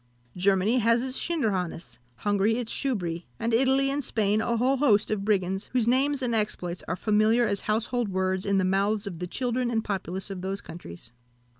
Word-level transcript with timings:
Germany 0.35 0.79
has 0.79 1.03
its 1.03 1.15
Schinderhannes, 1.15 1.99
Hungary 2.15 2.57
its 2.57 2.73
Schubry, 2.73 3.25
and 3.39 3.53
Italy 3.53 3.91
and 3.91 4.03
Spain 4.03 4.41
a 4.41 4.57
whole 4.57 4.77
host 4.77 5.11
of 5.11 5.23
brigands, 5.23 5.69
whose 5.73 5.87
names 5.87 6.23
and 6.23 6.33
exploits 6.33 6.83
are 6.87 6.95
familiar 6.95 7.45
as 7.45 7.61
household 7.61 8.09
words 8.09 8.43
in 8.43 8.57
the 8.57 8.65
mouths 8.65 9.05
of 9.05 9.19
the 9.19 9.27
children 9.27 9.69
and 9.69 9.83
populace 9.83 10.31
of 10.31 10.41
those 10.41 10.59
countries. 10.59 11.11